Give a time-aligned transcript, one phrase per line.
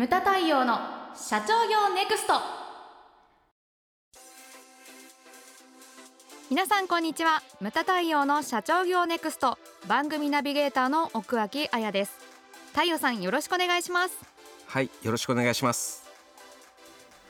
[0.00, 0.78] ムタ太陽の
[1.14, 2.32] 社長業ネクスト。
[6.48, 7.42] 皆さんこんにちは。
[7.60, 9.58] ムタ太陽の社長業ネクスト。
[9.86, 12.16] 番組ナビゲーターの奥脇彩です。
[12.72, 14.14] 太陽さんよろしくお願いします。
[14.68, 16.08] はいよろしくお願いします。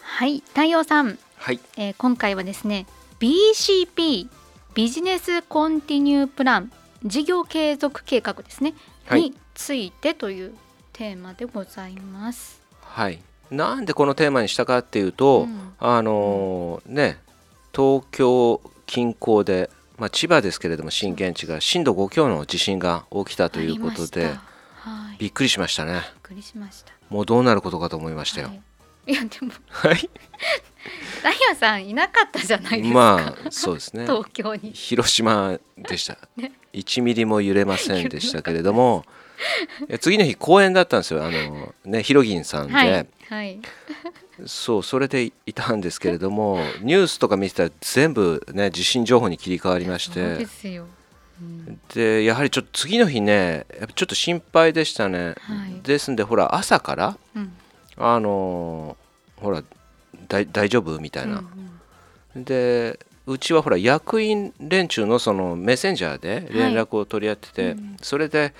[0.00, 1.60] はい太陽さん、はい。
[1.76, 2.86] えー、今回はですね
[3.20, 4.26] BCP
[4.74, 6.72] ビジネスコンティニュープラン
[7.04, 8.74] 事業継続計画ですね、
[9.04, 10.52] はい、についてという
[10.96, 12.58] テーマでございます。
[12.80, 13.20] はい。
[13.50, 17.18] なんでこのテーマにしたかっていうと、うん、あのー、ね
[17.74, 24.24] 東京近郊で、まあ、千葉ですけれども震源地が震度5強の地震が起きたということで、
[24.76, 25.92] はい、びっくりしましたね。
[25.92, 26.92] びっくりしました。
[27.10, 28.48] もうどうなることかと思いましたよ。
[28.48, 28.62] はい。
[29.12, 30.10] いやでもはい。
[31.22, 32.94] ダイヤさんいなかったじゃないですか。
[32.94, 34.06] まあそうですね。
[34.06, 34.72] 東京に。
[34.72, 39.04] 広島でした、 ね、1ミリも揺れませんでしたけれども
[40.00, 41.24] 次の日公演だったんですよ。
[41.24, 43.60] あのねひろぎんさんで、はいはい、
[44.46, 50.36] そうそれでいたんですけれどもニュースとか見てたら全部ね地震情報に切り替わりまして。
[50.36, 50.86] ですよ、
[51.40, 57.52] うん、でやはりちょっと次の日ねちょっと心配でしたね、はい、ですんでほら朝から、うん。
[57.98, 58.96] あの
[59.36, 59.62] ほら
[60.28, 61.70] 大丈夫みたいな、うん
[62.36, 67.72] うん、でうちはほら役員連中のそのメッセンジャーで連絡を取り合ってて、はい。
[67.72, 68.54] うん、それで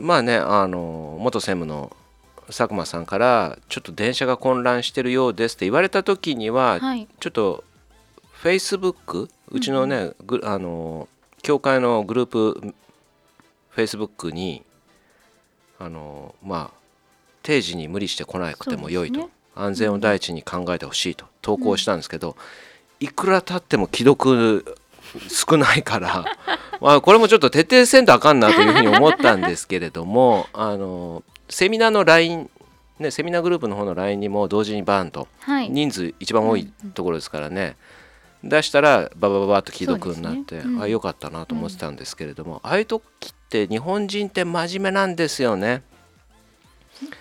[0.00, 1.96] まあねあの元専務の
[2.46, 7.64] 佐久間さんからちょっと電車が混乱してるようですって言われた時には、はい、ちょっと
[8.32, 11.08] フェイスブックうちのね、うん、あの
[11.42, 12.74] 教会のグループ
[13.70, 14.62] フェイスブックに
[15.78, 16.80] あのまあ
[17.42, 22.36] 定時に無理してこなくても良いと、ね、安全を第一に考えてほしいと投稿したんですけど、
[23.00, 24.76] うん、いくら経っても既読
[25.28, 26.24] 少ないから。
[26.80, 32.48] まあこれもちょっと徹底せんとあかんなというふうに思ったんですけれどもあのセミナーの LINE
[33.00, 37.76] ね、セミナーグループの方の LINE にも同時にバーンと、はい、人数一番多いところですからね、
[38.42, 40.62] うんうん、出したらババババッと既読になって、ね。
[40.66, 45.82] うん、あよかったなと思ってたんですけれども、うん、ああいう時って日本人って真面目なんですよね。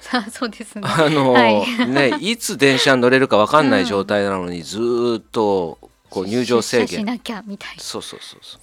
[0.02, 0.82] さ あそうですね。
[0.84, 5.78] あの、はい、ねいつ電車に乗れるか分かんない状態なのに、ずっと
[6.09, 7.06] こう入場制限。
[7.78, 8.62] そうそうそうそう。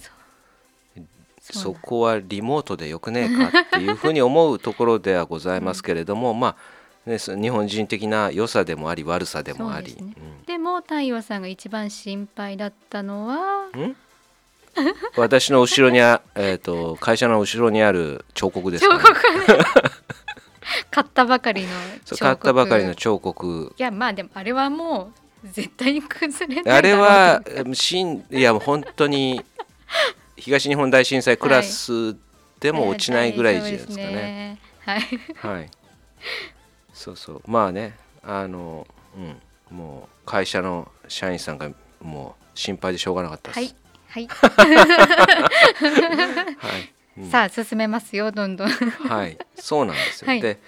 [1.53, 6.57] そこはリモートでよくねえかっていうふうに思うところではございますけれども、うん、ま
[7.05, 10.13] あ、ね、日本人的な良さでもあり悪さでもありで、ね。
[10.17, 13.69] うん、でも太陽さんが一番心配だったのは？
[15.15, 19.65] 私の後ろにあ、 えーと、会社の後ろにある彫刻ですか、ね、彫刻、ね。
[20.91, 21.69] 買ったばかりの
[22.05, 22.19] 彫刻。
[22.19, 23.73] 買ったばかりの彫刻。
[23.77, 27.41] いやまあでもあれはもう絶対に崩れないあれは
[27.73, 29.43] しんいや本当に
[30.37, 32.15] 東日本大震災クラス
[32.59, 34.59] でも落ちないぐらいじゃないですかね。
[34.79, 35.01] はい、
[35.35, 35.69] はい、
[36.93, 37.41] そうそう。
[37.45, 41.69] まあねあの、うん、もう会社の社員さんが
[42.01, 43.59] もう心配でしょうがなかったです。
[43.59, 43.75] はい。
[44.07, 44.27] はい。
[46.57, 47.29] はい。
[47.29, 48.69] さあ進めますよどんどん。
[48.69, 49.37] はい。
[49.55, 50.59] そうなんですよ、はい、で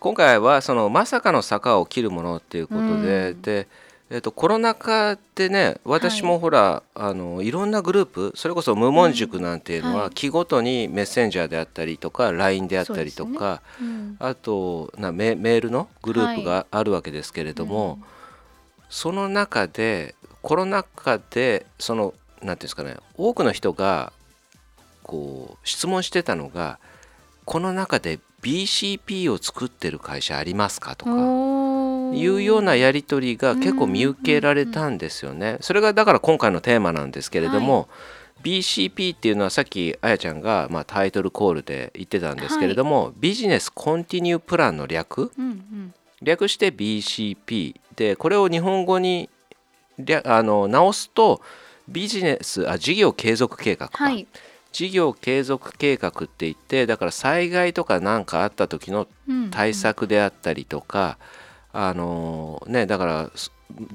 [0.00, 3.68] 今回はそのまさかの坂を切るものっていうことで、うん、で
[4.10, 13.86] えーと、コロナ禍でね私もほら、はい、あのいろんなグループそれこそ無門塾なんていうのは、うんはい、期ごとにメッセンジャーであったりとか LINE であったりとか、ね。
[13.86, 18.04] うん、あとなメメールのグループがあるわけですけれども、はいうん、
[18.90, 22.12] その中でコロナ禍でその
[22.42, 24.12] 何ていうんですかね多くの人が
[25.02, 26.78] こう質問してたのが
[27.46, 31.12] この中で BCP を作ってる会社ありますかとか
[32.14, 35.58] いうようなやり取りが結構見受けられたんですよね。
[35.60, 37.88] それがだから今回のテーマなんですけれども、
[38.38, 49.28] はい、BCP っていうのはさっきあやちゃんがまあタイトルコールで言ってたんですけれども、はい、ビジネスコンティニュープランの略、うんうん、略して BCP でこれを日本語に
[50.24, 51.40] あの直すと
[51.88, 54.26] ビジネスあ事業継続計画か、はい、
[54.72, 59.06] 事業継続計画って言ってだから災害とか何かあった時の
[59.50, 61.16] 対策であったりとか、うんうん、
[61.74, 63.30] あのねだから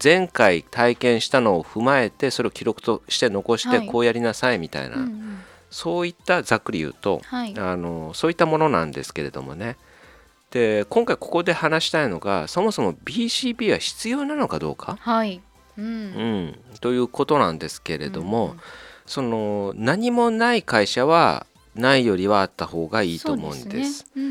[0.03, 5.39] 前回体験したのを踏まえてそれを記録として残してこうやりなさいみたいな、はいうんうん、
[5.69, 9.77] そういったざっくり言うと、はい、あのそういったものなんですけれどもね。
[10.51, 15.41] で今回ここで話したいのがそもそも BCP は必要なのかどうか、はい。
[15.77, 18.59] うん、うん、ということなんですけれども、うんうん。
[19.05, 21.45] その何もない会社は
[21.79, 24.05] ないよりはあった方がいいと思うんです。
[24.13, 24.27] で、ね。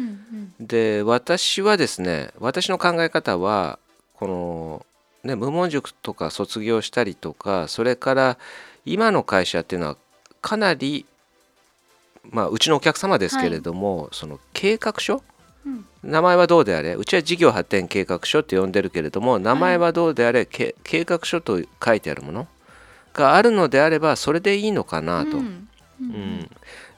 [0.61, 3.79] うんうん、私はですね私の考え方は
[4.15, 4.87] この、
[5.25, 8.39] ね、無門塾とか卒業したりとかそれから
[8.85, 9.97] 今の会社っていうのは
[10.41, 11.07] かなり
[12.31, 15.23] まあうちのお客様ですけれども、はい、その計画書？
[15.67, 15.85] うん。
[16.03, 16.95] 名前はどうであれ？
[16.95, 22.47] うちは事業発展計画書って呼んでるけれども名前はどうであれ、け計画書と書いてあるもの？
[23.15, 25.39] があるのであればそれでいいのかなと。
[25.39, 25.69] うん。
[26.01, 26.51] うん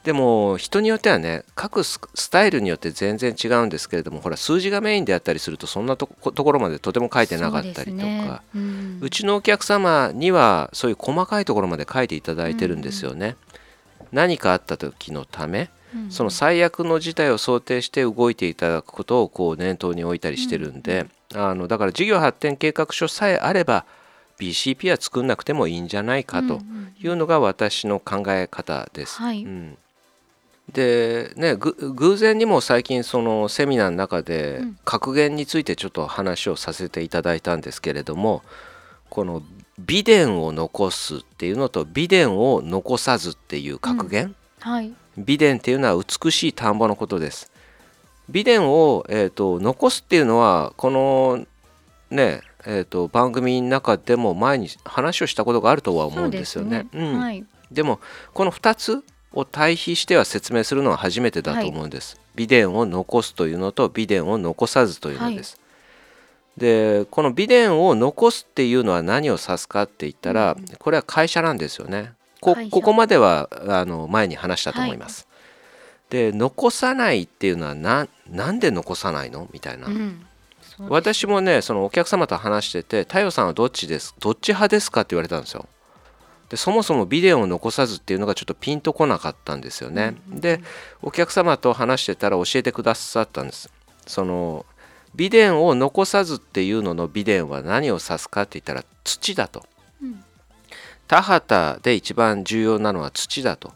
[0.03, 8.99] でも人によってはね各ススタイルによって全然違うんですけれどもほら数字がメインであったりするとそんなとこところまでとても書いてなかったりとかう,、ね。
[9.01, 9.09] うん。
[9.11, 13.35] ちのお客様にはそういう細かいところまで書いていただいてるんですよね。
[14.11, 16.11] 何かあった時のためうん。
[16.11, 21.05] その最悪の事態を想定して動いていただくことをこう念頭に置いたりしてるんで、
[21.35, 23.85] あのだから事業発展計画書さえあれば
[24.39, 26.95] BCP は作んなくてもいいんじゃないかとうんうん。
[26.99, 29.17] いうのが私の考え方です。
[29.17, 29.43] はい。
[29.43, 29.77] うん
[30.73, 34.77] でねぐ偶然にも最近そのセミナーの中でうん。
[34.85, 38.43] 格言についてちょっと話をさせていただいたんですけれども
[39.09, 39.43] この
[39.79, 44.93] 美伝を残すっていうのと美伝を残さずっていう格言、はい。
[45.17, 47.51] 美伝っていうのは美しい田んぼのことです。
[48.29, 51.45] 美伝を、えー、と残すっていうのはこの
[52.09, 56.85] ねえー、と番組の中でも前に話をしたことがあるとは思うんですよね。
[56.91, 57.19] そうですうん。
[57.19, 57.45] はい。
[57.71, 57.99] でも
[58.33, 62.19] この2つを対比しては説明するのは初めてだと思うんです。
[62.35, 65.59] 美伝を残すというのと美伝を残さずというのです。
[66.57, 72.13] でこの美伝を残すっていうのは何を指すかって言ったら、うんこれは会社なんですよね。
[72.41, 75.27] こここまではあの前に話したと思います。
[76.09, 79.47] で残さないっていうのはななんで残さないの？
[79.53, 79.87] みたいな。
[79.87, 80.25] うん
[80.87, 84.15] 私もねそのお客様と話してて「太陽さんはどっちです？
[84.19, 85.67] どっち派ですか?」って言われたんですよ。
[86.51, 90.15] でそもそもビデオを残さずっていうのがちょっとピンとこなかったんですよね。
[90.33, 90.61] うんで
[91.01, 93.69] お客様と話してたら教えてくださったんです。
[94.05, 94.65] その
[95.15, 99.63] 美伝を残さずっていうのの美伝は何を指すかって言ったら土だと。
[100.03, 100.21] うん
[101.07, 103.71] 田畑で一番重要なのは土だと。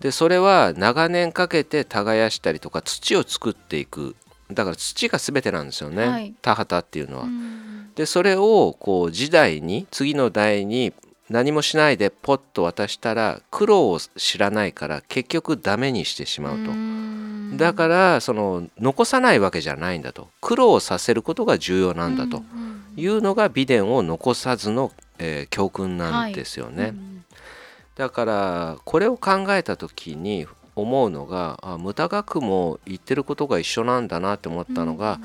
[0.00, 4.16] でそれは長年かけて耕したりとか土を作っていく
[4.52, 7.24] だから土が全てなんですよね、はい田畑っていうのは。
[7.24, 10.92] うんでそれをこう時代に次の代に
[11.28, 16.72] 何もしないでポッと渡したら苦労を知らないから結局ダメにしてしまうと。
[16.72, 17.56] ん。
[17.56, 20.28] だからその残さないわけじゃないんだと。
[20.40, 22.42] 苦労させることが重要なんだと。
[22.96, 26.92] いうのが美伝を残さずの、えー教訓なんですよね。
[26.94, 27.24] うん
[27.96, 35.18] だからこれを考えた時に思うのがあ無駄学も言ってることが一緒なんだなって思ったのが、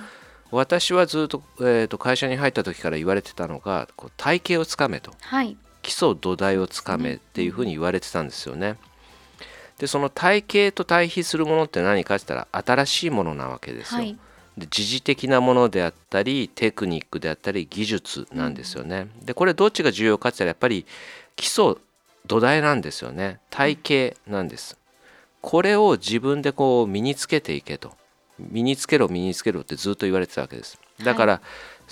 [0.51, 5.12] 私はずっと,、えーと会社に入った時から言われてたのがこう体系をつかめと。
[5.19, 8.77] はい基礎土台をつかめっていうふうに言われてたんですよね。
[9.77, 14.01] でその体系と対比するものって何かって言ったら新しいものなわけですよ。
[14.01, 14.17] はい
[14.57, 19.07] で時事的なものであったりテクニックであったり技術なんですよね。
[19.23, 20.85] でこれどっちが重要かって言ったらやっぱり
[21.35, 21.75] 基礎
[22.27, 24.77] 土台なんですよね体系なんです。
[25.41, 27.93] これを自分でこう身につけていけと
[28.37, 30.79] 身につけろ身につけろってずっと言われてたわけです。
[31.03, 31.41] だから、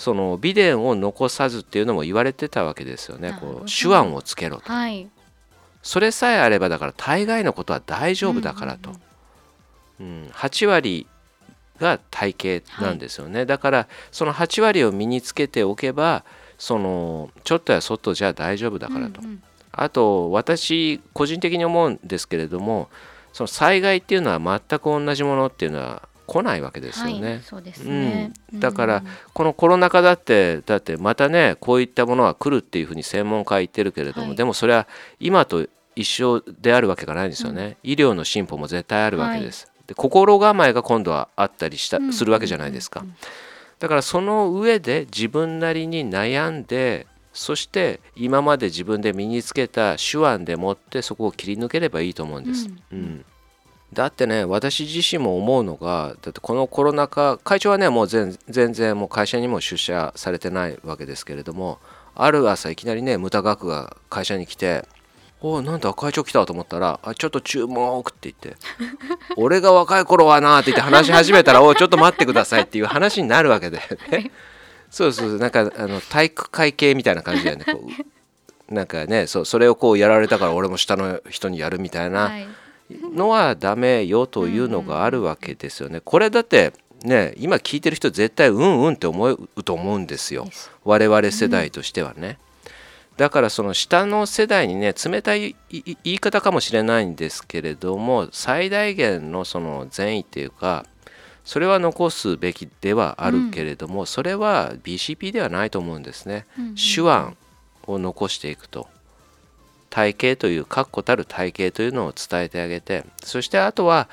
[0.00, 3.36] その美伝を残さずっていうのも言われてたわけですよね。
[3.38, 4.72] こう手腕をつけろと。
[4.72, 5.06] はい。
[5.82, 8.92] それさえあればだから大概のことは大丈夫だからと。
[10.00, 11.06] うん、8割
[11.78, 16.24] が体系なんですよね、だからその8割を身につけておけば
[16.56, 19.42] そのちょっとや外じゃ大丈夫だからと、うんうん。
[19.70, 22.88] あと私個人的に思うんですけれども
[23.34, 28.60] その災害っていうのは全く同じものっていうのは来ないわけですよね、はい、そうですね、うん。
[28.60, 29.02] だから
[29.34, 34.36] このコロナ禍だってだってまたねこういったものは来るっていうふうに専門家は言ってるけれども、はい。
[34.36, 34.86] でもそれは
[35.18, 35.66] 今と
[35.96, 42.12] 一緒であるわけがないんですよね、医療の進歩も絶対あるわけです、で心構えが今度はあったりした、うん。
[42.12, 43.14] するわけじゃないですか、うんうん。
[43.80, 52.98] だからその上で自分なりに悩んでそして今まで自分で身につけた手腕でもってそこを切り抜ければいいと思うんです、うん。
[52.98, 53.24] うん
[53.92, 61.78] だってね私自身も思うのがだってこのコロナ禍会長はねもう全全然もう会社にも出社されてないわけですけれども
[62.14, 64.86] ある朝いきなりね無駄額が会社に来て
[65.42, 68.56] 「おいなんだ会長来た」と思ったら「あちょっと注目」って言って
[69.36, 73.78] 「俺が若い頃はな」って言って話し始めたら「おいちょっと待ってください」っていう話になるわけで、
[74.12, 74.30] ね、
[74.88, 77.80] そうそうなんかあの体育会系みたいな感じだよねこ
[78.70, 82.28] うなんかねそうそれをこうやられたから俺も下の人にやるみたいな。
[82.28, 82.46] はい
[83.14, 86.00] のはダメよというのがあるわけですよね。
[86.00, 90.48] これだってね今聞いてる人絶対うんうんって思うと思うんですよ
[90.84, 92.38] 我々世代としてはね。
[93.16, 100.86] だからその下の世代にね冷たい言い方かもしれないんですけれども最大限のその善意っていうか
[101.44, 106.46] それは残すべきではあるけれども、それは BCP ではないと思うんですね。
[106.58, 107.36] うんうん手腕
[107.86, 108.88] を残していくと
[109.90, 114.08] 体系という確固たる体系というのを伝えてあげてそしてあとは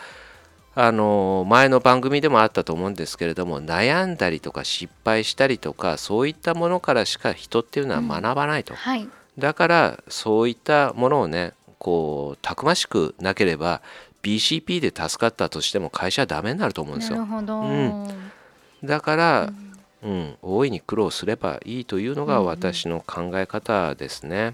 [0.80, 9.08] あの前の番組でもあったと思うんですけれども悩んだりとか失敗したりとかそういったものからしか人っていうのは学ばないと、うんはい、
[9.38, 13.82] だからそういったものをねこうたくましくなければ
[14.22, 17.20] BCP で助かったとしても会社はダメになると思うんですよ。
[17.20, 18.08] なるほど、うん、
[18.84, 19.54] だから、
[20.04, 24.54] うん、うん、大いに苦労すればいいというのが私の考え方ですね。